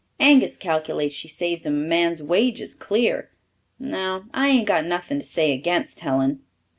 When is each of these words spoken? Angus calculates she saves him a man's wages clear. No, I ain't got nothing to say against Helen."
Angus 0.19 0.57
calculates 0.57 1.13
she 1.13 1.27
saves 1.27 1.63
him 1.63 1.75
a 1.75 1.87
man's 1.87 2.23
wages 2.23 2.73
clear. 2.73 3.29
No, 3.77 4.23
I 4.33 4.47
ain't 4.47 4.65
got 4.65 4.83
nothing 4.85 5.19
to 5.19 5.23
say 5.27 5.51
against 5.51 5.99
Helen." 5.99 6.39